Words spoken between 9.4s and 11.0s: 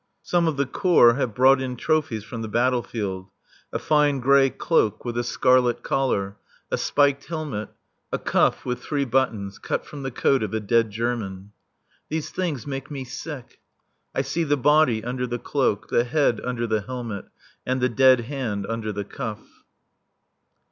cut from the coat of a dead